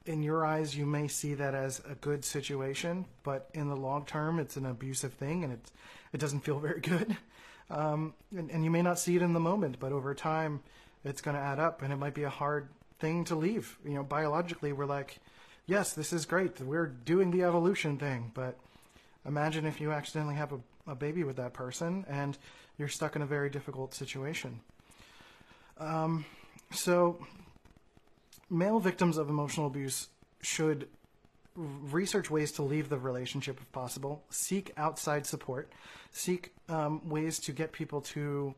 in 0.06 0.22
your 0.22 0.44
eyes, 0.44 0.76
you 0.76 0.86
may 0.86 1.08
see 1.08 1.34
that 1.34 1.54
as 1.54 1.80
a 1.88 1.94
good 1.94 2.24
situation, 2.24 3.04
but 3.22 3.48
in 3.54 3.68
the 3.68 3.76
long 3.76 4.04
term, 4.04 4.38
it's 4.38 4.56
an 4.56 4.66
abusive 4.66 5.12
thing 5.14 5.44
and 5.44 5.52
it, 5.52 5.70
it 6.12 6.18
doesn't 6.18 6.40
feel 6.40 6.58
very 6.58 6.80
good. 6.80 7.16
Um, 7.72 8.14
and, 8.36 8.50
and 8.50 8.64
you 8.64 8.70
may 8.72 8.82
not 8.82 8.98
see 8.98 9.14
it 9.14 9.22
in 9.22 9.32
the 9.32 9.38
moment, 9.38 9.76
but 9.78 9.92
over 9.92 10.12
time, 10.12 10.60
it's 11.04 11.20
going 11.20 11.36
to 11.36 11.40
add 11.40 11.60
up 11.60 11.82
and 11.82 11.92
it 11.92 11.96
might 11.98 12.14
be 12.14 12.24
a 12.24 12.28
hard 12.28 12.68
thing 12.98 13.22
to 13.26 13.36
leave. 13.36 13.78
You 13.84 13.94
know, 13.94 14.02
biologically, 14.02 14.72
we're 14.72 14.86
like, 14.86 15.20
yes, 15.66 15.92
this 15.92 16.12
is 16.12 16.26
great. 16.26 16.60
We're 16.60 16.88
doing 16.88 17.30
the 17.30 17.44
evolution 17.44 17.96
thing, 17.96 18.32
but 18.34 18.58
imagine 19.24 19.66
if 19.66 19.80
you 19.80 19.92
accidentally 19.92 20.34
have 20.34 20.52
a, 20.52 20.58
a 20.88 20.94
baby 20.96 21.22
with 21.22 21.36
that 21.36 21.52
person 21.52 22.04
and 22.08 22.36
you're 22.76 22.88
stuck 22.88 23.14
in 23.14 23.22
a 23.22 23.26
very 23.26 23.50
difficult 23.50 23.94
situation. 23.94 24.60
Um, 25.78 26.24
so, 26.72 27.24
male 28.50 28.80
victims 28.80 29.16
of 29.16 29.28
emotional 29.28 29.66
abuse 29.66 30.08
should 30.42 30.88
research 31.54 32.30
ways 32.30 32.52
to 32.52 32.62
leave 32.62 32.88
the 32.88 32.98
relationship 32.98 33.58
if 33.60 33.70
possible, 33.72 34.22
seek 34.30 34.72
outside 34.76 35.26
support, 35.26 35.70
seek 36.12 36.52
um, 36.68 37.08
ways 37.08 37.38
to 37.38 37.52
get 37.52 37.72
people 37.72 38.00
to 38.00 38.54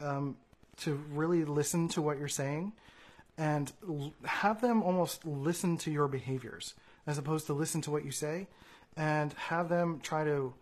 um, 0.00 0.36
to 0.78 0.94
really 1.12 1.44
listen 1.44 1.88
to 1.88 2.00
what 2.00 2.18
you're 2.18 2.28
saying 2.28 2.72
and 3.36 3.72
l- 3.88 4.12
have 4.24 4.60
them 4.60 4.82
almost 4.82 5.24
listen 5.26 5.76
to 5.76 5.90
your 5.90 6.06
behaviors 6.06 6.74
as 7.06 7.18
opposed 7.18 7.46
to 7.46 7.52
listen 7.52 7.80
to 7.80 7.90
what 7.90 8.04
you 8.04 8.12
say 8.12 8.46
and 8.96 9.32
have 9.34 9.68
them 9.68 9.98
try 10.02 10.22
to 10.22 10.54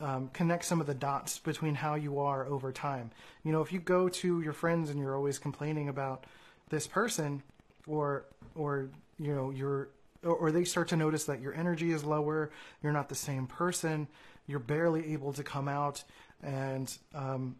um, 0.00 0.28
connect 0.32 0.64
some 0.64 0.80
of 0.80 0.86
the 0.88 0.94
dots 0.94 1.38
between 1.38 1.76
how 1.76 1.94
you 1.94 2.18
are 2.18 2.44
over 2.46 2.72
time. 2.72 3.10
You 3.44 3.52
know, 3.52 3.60
if 3.60 3.72
you 3.72 3.78
go 3.78 4.08
to 4.08 4.40
your 4.40 4.52
friends 4.52 4.90
and 4.90 4.98
you're 4.98 5.16
always 5.16 5.38
complaining 5.38 5.88
about 5.88 6.24
this 6.70 6.86
person 6.88 7.42
or 7.86 8.24
or 8.54 8.88
you 9.18 9.34
know, 9.34 9.50
you're 9.50 9.88
or, 10.24 10.52
they 10.52 10.64
start 10.64 10.88
to 10.88 10.96
notice 10.96 11.24
that 11.24 11.40
your 11.40 11.52
energy 11.52 11.90
is 11.90 12.04
lower, 12.04 12.50
you're 12.80 12.92
not 12.92 13.08
the 13.08 13.14
same 13.14 13.46
person, 13.48 14.06
you're 14.46 14.60
barely 14.60 15.12
able 15.12 15.32
to 15.32 15.42
come 15.42 15.66
out 15.66 16.04
and 16.42 16.96
um, 17.14 17.56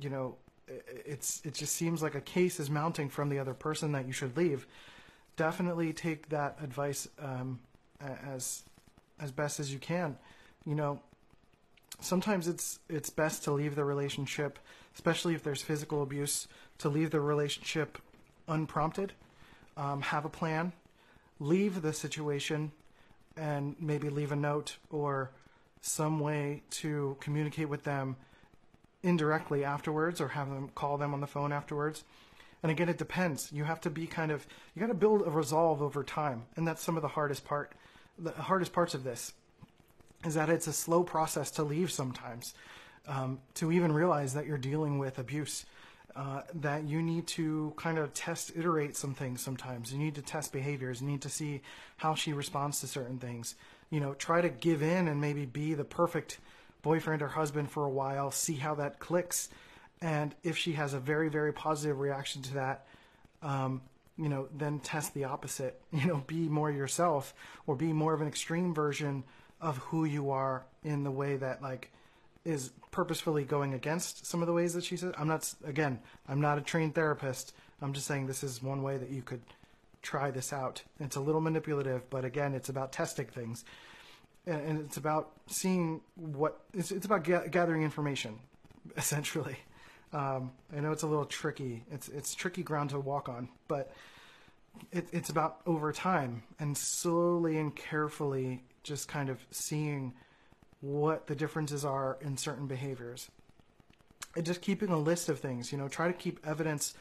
you 0.00 0.10
know, 0.10 0.36
it's 0.66 1.42
it 1.44 1.54
just 1.54 1.74
seems 1.74 2.02
like 2.02 2.14
a 2.14 2.20
case 2.20 2.58
is 2.58 2.70
mounting 2.70 3.08
from 3.08 3.28
the 3.28 3.38
other 3.38 3.54
person 3.54 3.92
that 3.92 4.06
you 4.06 4.12
should 4.12 4.36
leave. 4.36 4.66
Definitely 5.36 5.92
take 5.92 6.28
that 6.30 6.58
advice 6.62 7.08
um, 7.18 7.60
as 8.00 8.62
as 9.20 9.30
best 9.30 9.60
as 9.60 9.72
you 9.72 9.78
can. 9.78 10.16
You 10.64 10.74
know, 10.74 11.00
sometimes 12.00 12.48
it's 12.48 12.78
it's 12.88 13.10
best 13.10 13.44
to 13.44 13.52
leave 13.52 13.74
the 13.74 13.84
relationship, 13.84 14.58
especially 14.94 15.34
if 15.34 15.42
there's 15.42 15.62
physical 15.62 16.02
abuse, 16.02 16.48
to 16.78 16.88
leave 16.88 17.10
the 17.10 17.20
relationship 17.20 17.98
unprompted. 18.48 19.12
Um, 19.76 20.02
have 20.02 20.24
a 20.24 20.28
plan, 20.28 20.72
leave 21.40 21.82
the 21.82 21.92
situation, 21.92 22.70
and 23.36 23.74
maybe 23.80 24.08
leave 24.08 24.32
a 24.32 24.36
note 24.36 24.76
or 24.90 25.32
some 25.80 26.20
way 26.20 26.62
to 26.70 27.16
communicate 27.20 27.68
with 27.68 27.84
them 27.84 28.16
indirectly 29.02 29.64
afterwards 29.64 30.20
or 30.20 30.28
have 30.28 30.48
them 30.48 30.70
call 30.74 30.96
them 30.96 31.12
on 31.12 31.20
the 31.20 31.26
phone 31.26 31.52
afterwards. 31.52 32.04
And 32.62 32.72
again, 32.72 32.88
it 32.88 32.96
depends. 32.96 33.52
You 33.52 33.64
have 33.64 33.80
to 33.82 33.90
be 33.90 34.06
kind 34.06 34.32
of, 34.32 34.46
you 34.74 34.80
got 34.80 34.86
to 34.86 34.94
build 34.94 35.26
a 35.26 35.30
resolve 35.30 35.82
over 35.82 36.02
time. 36.02 36.44
And 36.56 36.66
that's 36.66 36.82
some 36.82 36.96
of 36.96 37.02
the 37.02 37.08
hardest 37.08 37.44
part, 37.44 37.72
the 38.18 38.30
hardest 38.32 38.72
parts 38.72 38.94
of 38.94 39.04
this 39.04 39.34
is 40.24 40.34
that 40.34 40.48
it's 40.48 40.66
a 40.66 40.72
slow 40.72 41.02
process 41.02 41.50
to 41.52 41.62
leave 41.62 41.92
sometimes, 41.92 42.54
um, 43.06 43.40
to 43.54 43.70
even 43.70 43.92
realize 43.92 44.32
that 44.32 44.46
you're 44.46 44.56
dealing 44.56 44.98
with 44.98 45.18
abuse. 45.18 45.66
Uh, 46.16 46.42
that 46.54 46.84
you 46.84 47.02
need 47.02 47.26
to 47.26 47.72
kind 47.76 47.98
of 47.98 48.14
test, 48.14 48.52
iterate 48.54 48.96
some 48.96 49.14
things 49.14 49.40
sometimes. 49.40 49.92
You 49.92 49.98
need 49.98 50.14
to 50.14 50.22
test 50.22 50.52
behaviors. 50.52 51.00
You 51.00 51.08
need 51.08 51.22
to 51.22 51.28
see 51.28 51.60
how 51.96 52.14
she 52.14 52.32
responds 52.32 52.78
to 52.80 52.86
certain 52.86 53.18
things. 53.18 53.56
You 53.90 53.98
know, 53.98 54.14
try 54.14 54.40
to 54.40 54.48
give 54.48 54.80
in 54.80 55.08
and 55.08 55.20
maybe 55.20 55.44
be 55.44 55.74
the 55.74 55.82
perfect 55.82 56.38
boyfriend 56.84 57.22
or 57.22 57.28
husband 57.28 57.70
for 57.70 57.84
a 57.84 57.90
while, 57.90 58.30
see 58.30 58.54
how 58.54 58.76
that 58.76 59.00
clicks, 59.00 59.48
and 60.00 60.34
if 60.44 60.56
she 60.56 60.72
has 60.72 60.94
a 60.94 61.00
very 61.00 61.28
very 61.28 61.52
positive 61.52 61.98
reaction 61.98 62.42
to 62.42 62.54
that, 62.54 62.86
um, 63.42 63.80
you 64.16 64.28
know, 64.28 64.48
then 64.56 64.78
test 64.78 65.14
the 65.14 65.24
opposite. 65.24 65.80
You 65.92 66.06
know, 66.06 66.24
be 66.26 66.48
more 66.48 66.70
yourself 66.70 67.34
or 67.66 67.74
be 67.74 67.92
more 67.92 68.14
of 68.14 68.20
an 68.20 68.28
extreme 68.28 68.74
version 68.74 69.24
of 69.60 69.78
who 69.78 70.04
you 70.04 70.30
are 70.30 70.66
in 70.82 71.04
the 71.04 71.10
way 71.10 71.36
that 71.36 71.62
like 71.62 71.90
is 72.44 72.70
purposefully 72.90 73.44
going 73.44 73.74
against 73.74 74.26
some 74.26 74.42
of 74.42 74.46
the 74.46 74.52
ways 74.52 74.74
that 74.74 74.84
she 74.84 74.96
says. 74.96 75.12
I'm 75.18 75.28
not 75.28 75.52
again, 75.64 76.00
I'm 76.28 76.40
not 76.40 76.58
a 76.58 76.60
trained 76.60 76.94
therapist. 76.94 77.54
I'm 77.82 77.92
just 77.92 78.06
saying 78.06 78.26
this 78.26 78.44
is 78.44 78.62
one 78.62 78.82
way 78.82 78.96
that 78.96 79.10
you 79.10 79.22
could 79.22 79.42
try 80.02 80.30
this 80.30 80.52
out. 80.52 80.82
It's 81.00 81.16
a 81.16 81.20
little 81.20 81.40
manipulative, 81.40 82.08
but 82.10 82.24
again, 82.24 82.54
it's 82.54 82.68
about 82.68 82.92
testing 82.92 83.26
things 83.26 83.64
and 84.46 84.78
it's 84.80 84.96
about 84.96 85.30
seeing 85.46 86.00
what 86.16 86.60
it's, 86.72 86.90
it's 86.90 87.06
about 87.06 87.24
ga- 87.24 87.48
gathering 87.48 87.82
information 87.82 88.38
essentially 88.96 89.56
um, 90.12 90.52
i 90.76 90.80
know 90.80 90.92
it's 90.92 91.02
a 91.02 91.06
little 91.06 91.24
tricky 91.24 91.84
it's 91.90 92.08
it's 92.08 92.34
tricky 92.34 92.62
ground 92.62 92.90
to 92.90 92.98
walk 92.98 93.28
on 93.28 93.48
but 93.68 93.92
it, 94.92 95.06
it's 95.12 95.30
about 95.30 95.60
over 95.66 95.92
time 95.92 96.42
and 96.58 96.76
slowly 96.76 97.58
and 97.58 97.74
carefully 97.74 98.62
just 98.82 99.08
kind 99.08 99.28
of 99.28 99.38
seeing 99.50 100.12
what 100.84 101.26
the 101.26 101.34
differences 101.34 101.84
are 101.84 102.18
in 102.20 102.36
certain 102.36 102.66
behaviors 102.66 103.30
and 104.36 104.44
just 104.44 104.60
keeping 104.60 104.90
a 104.90 104.98
list 104.98 105.28
of 105.28 105.38
things 105.38 105.72
you 105.72 105.78
know 105.78 105.88
try 105.88 106.06
to 106.06 106.12
keep 106.12 106.44
evidence 106.46 106.94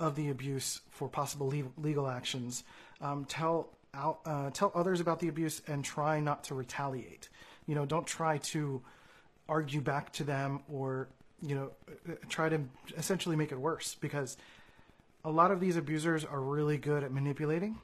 of 0.00 0.16
the 0.16 0.30
abuse 0.30 0.80
for 0.90 1.08
possible 1.08 1.52
legal, 1.76 2.08
actions 2.08 2.64
um, 3.00 3.24
tell 3.26 3.68
out, 3.94 4.20
uh, 4.24 4.50
tell 4.50 4.72
others 4.74 5.00
about 5.00 5.20
the 5.20 5.28
abuse 5.28 5.62
and 5.66 5.84
try 5.84 6.18
not 6.18 6.42
to 6.44 6.54
retaliate. 6.54 7.28
You 7.66 7.74
know, 7.74 7.84
don't 7.84 8.06
try 8.06 8.38
to 8.38 8.82
argue 9.48 9.80
back 9.80 10.12
to 10.14 10.24
them 10.24 10.60
or 10.72 11.08
you 11.42 11.54
know 11.54 11.70
try 12.28 12.48
to 12.48 12.60
essentially 12.96 13.36
make 13.36 13.52
it 13.52 13.58
worse 13.58 13.94
because 14.00 14.36
a 15.24 15.30
lot 15.30 15.50
of 15.50 15.60
these 15.60 15.76
abusers 15.76 16.24
are 16.24 16.40
really 16.40 16.78
good 16.78 17.04
at 17.04 17.12
manipulating 17.12 17.78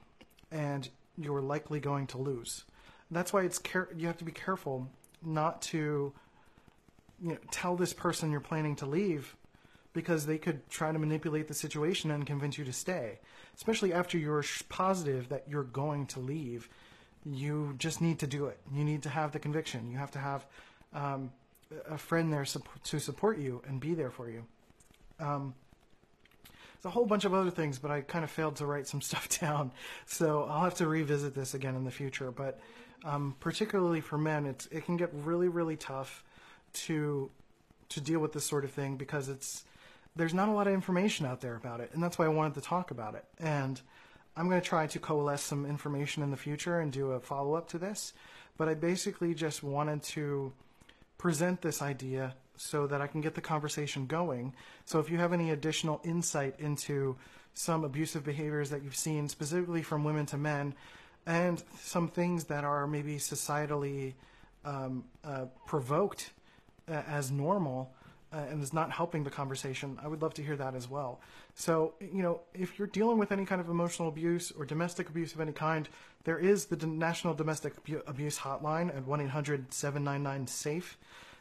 and 0.50 0.88
you're 1.18 1.42
likely 1.42 1.80
going 1.80 2.06
to 2.06 2.18
lose. 2.18 2.64
That's 3.10 3.32
why 3.32 3.42
it's 3.42 3.58
care- 3.58 3.88
you 3.96 4.06
have 4.06 4.16
to 4.18 4.25
be 4.25 4.32
careful 4.32 4.88
not 5.26 5.61
to 5.61 6.12
you 7.23 7.30
know, 7.30 7.38
tell 7.50 7.76
this 7.76 7.92
person 7.92 8.30
you're 8.30 8.40
planning 8.40 8.76
to 8.76 8.87
leave 8.87 9.37
because 9.92 10.26
they 10.26 10.38
could 10.38 10.68
try 10.68 10.92
to 10.92 10.99
manipulate 10.99 11.49
the 11.49 11.54
situation 11.54 12.11
and 12.11 12.26
convince 12.26 12.59
you 12.59 12.64
to 12.64 12.73
stay. 12.73 13.18
Especially 13.56 13.92
after 13.92 14.18
you're 14.18 14.45
positive 14.68 15.30
that 15.30 15.45
you're 15.49 15.64
going 15.64 16.06
to 16.06 16.21
leave, 16.21 16.68
you 17.25 17.75
just 17.78 18.00
need 18.00 18.18
to 18.18 18.26
do 18.26 18.47
it. 18.47 18.59
You 18.73 18.85
need 18.85 19.02
to 19.04 19.09
have 19.09 19.33
the 19.33 19.38
conviction. 19.38 19.90
You 19.90 19.97
have 19.97 20.11
to 20.12 20.18
have 20.18 20.47
um, 20.92 21.33
a 21.88 21.97
friend 21.97 22.33
there 22.33 22.45
to 22.85 23.00
support 23.00 23.38
you 23.38 23.62
and 23.66 23.80
be 23.80 23.95
there 23.95 24.11
for 24.11 24.28
you. 24.28 24.45
Um, 25.18 25.54
a 26.87 26.90
whole 26.90 27.04
bunch 27.04 27.25
of 27.25 27.35
other 27.35 27.50
things, 27.50 27.78
but 27.78 27.90
I 27.90 28.00
kind 28.00 28.25
of 28.25 28.30
failed 28.30 28.56
to 28.56 28.66
write 28.66 28.87
some 28.87 29.00
stuff 29.02 29.40
down. 29.40 29.73
So 30.06 30.45
I'll 30.45 30.64
have 30.64 30.76
to 30.76 30.87
revisit 30.87 31.35
this 31.35 31.52
again 31.52 31.75
in 31.75 31.85
the 31.85 31.90
future. 31.90 32.30
But 32.30 32.61
um, 33.04 33.36
particularly 33.40 34.00
for 34.00 34.18
men, 34.18 34.46
it's 34.46 34.66
it 34.66 34.84
can 34.84 34.96
get 34.96 35.10
really 35.12 35.48
really 35.48 35.76
tough 35.76 36.24
to 36.72 37.30
to 37.88 38.00
deal 38.00 38.20
with 38.20 38.32
this 38.32 38.44
sort 38.44 38.64
of 38.64 38.70
thing 38.70 38.96
because 38.96 39.28
it's 39.28 39.64
there's 40.16 40.34
not 40.34 40.48
a 40.48 40.52
lot 40.52 40.66
of 40.66 40.72
information 40.72 41.26
out 41.26 41.40
there 41.40 41.56
about 41.56 41.80
it, 41.80 41.90
and 41.92 42.02
that's 42.02 42.18
why 42.18 42.24
I 42.24 42.28
wanted 42.28 42.54
to 42.54 42.60
talk 42.60 42.90
about 42.90 43.14
it. 43.14 43.24
And 43.38 43.80
I'm 44.36 44.48
going 44.48 44.60
to 44.60 44.66
try 44.66 44.86
to 44.86 44.98
coalesce 44.98 45.42
some 45.42 45.64
information 45.66 46.22
in 46.22 46.30
the 46.30 46.36
future 46.36 46.80
and 46.80 46.92
do 46.92 47.12
a 47.12 47.20
follow 47.20 47.54
up 47.54 47.68
to 47.70 47.78
this. 47.78 48.12
But 48.58 48.68
I 48.68 48.74
basically 48.74 49.34
just 49.34 49.62
wanted 49.62 50.02
to 50.04 50.52
present 51.18 51.62
this 51.62 51.82
idea 51.82 52.34
so 52.56 52.86
that 52.86 53.00
I 53.00 53.06
can 53.06 53.20
get 53.20 53.34
the 53.34 53.40
conversation 53.40 54.06
going. 54.06 54.54
So 54.84 54.98
if 54.98 55.10
you 55.10 55.18
have 55.18 55.32
any 55.32 55.50
additional 55.50 56.00
insight 56.04 56.54
into 56.58 57.16
some 57.54 57.84
abusive 57.84 58.24
behaviors 58.24 58.70
that 58.70 58.82
you've 58.82 58.96
seen, 58.96 59.28
specifically 59.28 59.82
from 59.82 60.04
women 60.04 60.26
to 60.26 60.36
men, 60.36 60.74
and 61.26 61.62
some 61.78 62.09
things 62.09 62.45
that 62.45 62.64
are 62.64 62.87
maybe 62.87 63.16
societally 63.16 64.14
um, 64.64 65.04
uh, 65.25 65.47
provoked 65.66 66.30
uh, 66.88 67.02
as 67.09 67.30
normal 67.30 67.92
uh, 68.33 68.38
and 68.50 68.62
is 68.62 68.73
not 68.73 68.90
helping 68.90 69.25
the 69.25 69.30
conversation, 69.30 69.99
I 70.02 70.09
would 70.09 70.23
love 70.23 70.35
to 70.35 70.42
hear 70.42 70.56
that 70.56 70.75
as 70.75 70.88
well. 70.88 71.21
So, 71.54 71.95
you 72.00 72.23
know, 72.23 72.40
if 72.54 72.78
you're 72.78 72.88
dealing 72.88 73.18
with 73.18 73.33
any 73.33 73.45
kind 73.45 73.61
of 73.61 73.68
emotional 73.68 74.09
abuse 74.09 74.52
or 74.52 74.64
domestic 74.64 75.09
abuse 75.09 75.33
of 75.33 75.40
any 75.40 75.52
kind, 75.52 75.88
there 76.25 76.38
is 76.38 76.66
the 76.66 76.87
National 76.87 77.35
Domestic 77.35 77.75
Abuse 78.06 78.38
Hotline 78.38 78.95
at 78.95 79.06
1 79.06 79.21
800 79.21 79.73
799 79.73 80.47
SAFE. 80.47 80.99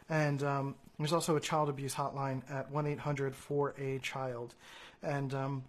And 0.10 0.44
um, 0.44 0.75
there's 0.98 1.13
also 1.13 1.36
a 1.36 1.42
child 1.42 1.70
abuse 1.70 1.96
hotline 1.96 2.44
at 2.50 2.70
1 2.72 2.88
800 2.88 3.34
4A 3.34 4.01
Child. 4.01 4.54
And 5.01 5.34
um, 5.34 5.63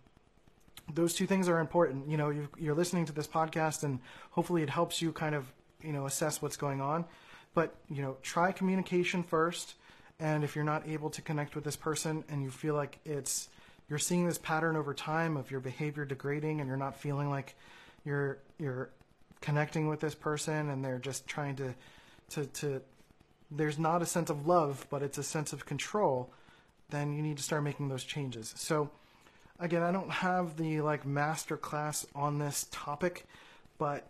those 0.93 1.15
two 1.15 1.27
things 1.27 1.49
are 1.49 1.59
important. 1.59 2.09
You 2.09 2.17
know, 2.17 2.31
you 2.31 2.71
are 2.71 2.75
listening 2.75 3.07
to 3.07 3.13
this 3.13 3.27
podcast, 3.27 3.83
and 3.83 4.01
hopefully 4.31 4.63
it 4.63 4.71
helps 4.71 5.03
you 5.03 5.13
kind 5.13 5.35
of, 5.35 5.53
you 5.83 5.93
know, 5.93 6.07
assess 6.07 6.41
what's 6.41 6.57
going 6.57 6.81
on. 6.81 7.05
But, 7.55 7.75
you 7.89 8.03
know, 8.03 8.17
try 8.23 8.53
communication 8.53 9.23
first 9.23 9.75
and 10.19 10.45
if 10.45 10.55
you're 10.55 10.65
not 10.65 10.89
able 10.89 11.11
to 11.11 11.23
connect 11.23 11.55
with 11.55 11.65
this 11.65 11.77
person 11.77 12.25
and 12.29 12.43
you 12.43 12.51
feel 12.51 12.75
like 12.75 12.99
it's 13.05 13.49
you're 13.89 13.99
seeing 13.99 14.27
this 14.27 14.39
pattern 14.39 14.77
over 14.77 14.95
time 14.95 15.37
of 15.37 15.51
your 15.51 15.61
behavior 15.61 16.05
degrading 16.05 16.61
and 16.61 16.69
you're 16.69 16.77
not 16.77 16.97
feeling 16.97 17.31
like 17.31 17.55
you're 18.05 18.39
you're 18.59 18.91
connecting 19.41 19.89
with 19.89 20.01
this 20.01 20.15
person 20.15 20.71
and 20.71 20.85
they're 20.85 20.99
just 20.99 21.27
trying 21.27 21.55
to 21.57 21.75
to 22.31 22.47
to 22.47 22.81
there's 23.51 23.79
not 23.79 24.03
a 24.03 24.07
sense 24.07 24.31
of 24.31 24.47
love 24.47 24.87
but 24.91 25.03
it's 25.03 25.19
a 25.19 25.23
sense 25.23 25.53
of 25.53 25.67
control 25.67 26.33
then 26.89 27.13
you 27.13 27.23
need 27.23 27.37
to 27.37 27.43
start 27.43 27.63
making 27.63 27.89
those 27.89 28.05
changes 28.05 28.55
so 28.57 28.91
again 29.61 29.83
i 29.83 29.91
don't 29.91 30.11
have 30.11 30.57
the 30.57 30.81
like 30.81 31.07
master 31.07 31.57
class 31.57 32.07
on 32.15 32.39
this 32.39 32.67
topic 32.71 33.27
but 33.79 34.09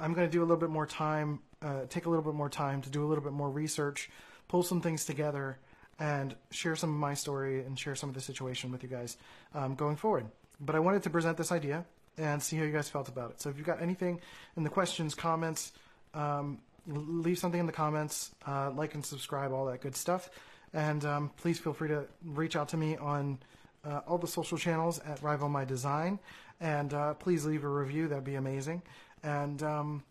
i'm 0.00 0.14
going 0.14 0.26
to 0.26 0.32
do 0.32 0.40
a 0.40 0.46
little 0.46 0.56
bit 0.56 0.70
more 0.70 0.86
time 0.86 1.40
uh, 1.60 1.80
take 1.88 2.06
a 2.06 2.08
little 2.08 2.24
bit 2.24 2.34
more 2.34 2.48
time 2.48 2.80
to 2.80 2.90
do 2.90 3.04
a 3.04 3.06
little 3.06 3.24
bit 3.24 3.32
more 3.32 3.50
research 3.50 4.10
pull 4.48 4.62
some 4.62 4.80
things 4.80 5.04
together 5.04 5.58
and 5.98 6.34
share 6.50 6.76
some 6.76 6.90
of 6.90 6.96
my 6.96 7.14
story 7.14 7.60
and 7.60 7.78
share 7.78 7.94
some 7.94 8.08
of 8.08 8.14
the 8.14 8.20
situation 8.20 8.70
with 8.70 8.82
you 8.82 8.88
guys 8.88 9.16
um, 9.54 9.74
going 9.74 9.96
forward. 9.96 10.26
But 10.60 10.74
I 10.74 10.78
wanted 10.78 11.02
to 11.04 11.10
present 11.10 11.36
this 11.36 11.52
idea 11.52 11.84
and 12.16 12.42
see 12.42 12.56
how 12.56 12.64
you 12.64 12.72
guys 12.72 12.88
felt 12.88 13.08
about 13.08 13.30
it. 13.30 13.40
So 13.40 13.50
if 13.50 13.56
you've 13.56 13.66
got 13.66 13.82
anything 13.82 14.20
in 14.56 14.64
the 14.64 14.70
questions, 14.70 15.14
comments, 15.14 15.72
um, 16.14 16.58
leave 16.86 17.38
something 17.38 17.60
in 17.60 17.66
the 17.66 17.72
comments, 17.72 18.30
uh, 18.46 18.70
like 18.70 18.94
and 18.94 19.04
subscribe, 19.04 19.52
all 19.52 19.66
that 19.66 19.80
good 19.80 19.96
stuff. 19.96 20.30
And 20.72 21.04
um, 21.04 21.30
please 21.36 21.58
feel 21.58 21.72
free 21.72 21.88
to 21.88 22.06
reach 22.24 22.56
out 22.56 22.68
to 22.70 22.76
me 22.76 22.96
on 22.96 23.38
uh, 23.84 24.00
all 24.06 24.18
the 24.18 24.26
social 24.26 24.58
channels 24.58 24.98
at 25.00 25.22
Rival 25.22 25.48
My 25.48 25.64
Design. 25.64 26.18
And 26.60 26.92
uh, 26.92 27.14
please 27.14 27.44
leave 27.44 27.64
a 27.64 27.68
review, 27.68 28.08
that'd 28.08 28.24
be 28.24 28.34
amazing. 28.34 28.82
And 29.22 29.62
um, 29.62 30.02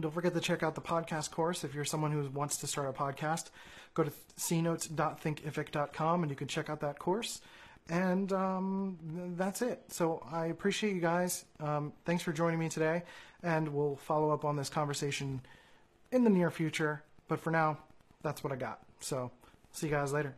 don't 0.00 0.12
forget 0.12 0.34
to 0.34 0.40
check 0.40 0.62
out 0.62 0.74
the 0.74 0.80
podcast 0.80 1.30
course 1.30 1.64
if 1.64 1.74
you're 1.74 1.84
someone 1.84 2.10
who 2.10 2.28
wants 2.30 2.56
to 2.58 2.66
start 2.66 2.88
a 2.88 2.92
podcast. 2.92 3.50
Go 3.94 4.02
to 4.02 4.12
cnotes.thinkific.com 4.38 6.22
and 6.22 6.30
you 6.30 6.36
can 6.36 6.48
check 6.48 6.68
out 6.68 6.80
that 6.80 6.98
course. 6.98 7.40
And 7.88 8.32
um, 8.32 9.34
that's 9.36 9.62
it. 9.62 9.82
So 9.88 10.22
I 10.30 10.46
appreciate 10.46 10.94
you 10.94 11.00
guys. 11.00 11.44
Um, 11.60 11.92
thanks 12.04 12.22
for 12.22 12.32
joining 12.32 12.58
me 12.58 12.68
today. 12.68 13.02
And 13.42 13.68
we'll 13.68 13.96
follow 13.96 14.30
up 14.30 14.44
on 14.44 14.56
this 14.56 14.70
conversation 14.70 15.42
in 16.10 16.24
the 16.24 16.30
near 16.30 16.50
future. 16.50 17.02
But 17.28 17.40
for 17.40 17.50
now, 17.50 17.78
that's 18.22 18.42
what 18.42 18.52
I 18.52 18.56
got. 18.56 18.80
So 19.00 19.30
see 19.70 19.86
you 19.86 19.92
guys 19.92 20.12
later. 20.12 20.34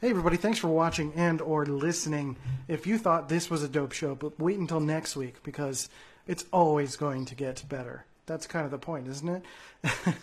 Hey 0.00 0.10
everybody, 0.10 0.36
thanks 0.36 0.58
for 0.58 0.68
watching 0.68 1.12
and 1.14 1.40
or 1.40 1.66
listening. 1.66 2.36
If 2.68 2.86
you 2.86 2.98
thought 2.98 3.28
this 3.28 3.50
was 3.50 3.62
a 3.62 3.68
dope 3.68 3.92
show, 3.92 4.14
but 4.14 4.38
wait 4.38 4.58
until 4.58 4.80
next 4.80 5.16
week 5.16 5.42
because 5.42 5.88
it's 6.26 6.44
always 6.52 6.96
going 6.96 7.24
to 7.26 7.34
get 7.34 7.64
better 7.68 8.04
that's 8.28 8.46
kind 8.46 8.64
of 8.64 8.70
the 8.70 8.78
point, 8.78 9.08
isn't 9.08 9.28
it? 9.28 9.42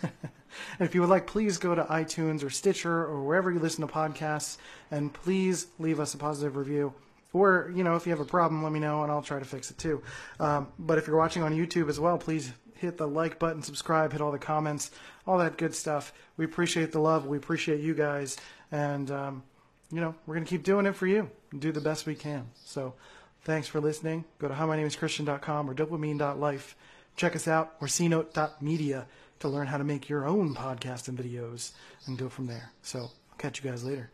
if 0.80 0.94
you 0.94 1.02
would 1.02 1.10
like, 1.10 1.26
please 1.26 1.58
go 1.58 1.74
to 1.74 1.84
iTunes 1.84 2.42
or 2.42 2.48
Stitcher 2.48 3.04
or 3.04 3.22
wherever 3.22 3.50
you 3.50 3.58
listen 3.58 3.86
to 3.86 3.92
podcasts, 3.92 4.56
and 4.90 5.12
please 5.12 5.66
leave 5.78 6.00
us 6.00 6.14
a 6.14 6.16
positive 6.16 6.56
review. 6.56 6.94
Or, 7.34 7.70
you 7.74 7.84
know, 7.84 7.96
if 7.96 8.06
you 8.06 8.10
have 8.10 8.20
a 8.20 8.24
problem, 8.24 8.62
let 8.62 8.72
me 8.72 8.80
know 8.80 9.02
and 9.02 9.12
I'll 9.12 9.20
try 9.20 9.38
to 9.38 9.44
fix 9.44 9.70
it 9.70 9.76
too. 9.76 10.02
Um, 10.40 10.68
but 10.78 10.96
if 10.96 11.06
you're 11.06 11.18
watching 11.18 11.42
on 11.42 11.52
YouTube 11.52 11.90
as 11.90 12.00
well, 12.00 12.16
please 12.16 12.50
hit 12.74 12.96
the 12.96 13.06
like 13.06 13.38
button, 13.38 13.62
subscribe, 13.62 14.12
hit 14.12 14.22
all 14.22 14.32
the 14.32 14.38
comments, 14.38 14.90
all 15.26 15.36
that 15.38 15.58
good 15.58 15.74
stuff. 15.74 16.14
We 16.38 16.46
appreciate 16.46 16.92
the 16.92 17.00
love. 17.00 17.26
We 17.26 17.36
appreciate 17.36 17.80
you 17.80 17.92
guys. 17.92 18.38
And, 18.72 19.10
um, 19.10 19.42
you 19.90 20.00
know, 20.00 20.14
we're 20.26 20.34
going 20.34 20.44
to 20.44 20.50
keep 20.50 20.62
doing 20.62 20.86
it 20.86 20.96
for 20.96 21.06
you 21.06 21.30
and 21.50 21.60
do 21.60 21.72
the 21.72 21.80
best 21.80 22.06
we 22.06 22.14
can. 22.14 22.48
So 22.64 22.94
thanks 23.42 23.68
for 23.68 23.80
listening. 23.80 24.24
Go 24.38 24.48
to 24.48 24.54
howmynameischristian.com 24.54 25.70
or 25.70 25.74
dopamine.life 25.74 26.76
Check 27.16 27.34
us 27.34 27.48
out 27.48 27.74
or 27.80 27.88
cnote.media 27.88 29.06
to 29.40 29.48
learn 29.48 29.66
how 29.66 29.78
to 29.78 29.84
make 29.84 30.08
your 30.08 30.26
own 30.26 30.54
podcast 30.54 31.08
and 31.08 31.18
videos 31.18 31.72
and 32.06 32.18
go 32.18 32.28
from 32.28 32.46
there. 32.46 32.70
So 32.82 32.98
I'll 33.00 33.12
catch 33.38 33.62
you 33.62 33.70
guys 33.70 33.84
later. 33.84 34.10